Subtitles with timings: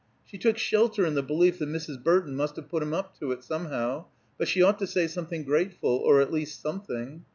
[0.25, 2.03] She took shelter in the belief that Mrs.
[2.03, 4.05] Burton must have put him up to it, somehow,
[4.39, 7.23] but she ought to say something grateful, or at least something.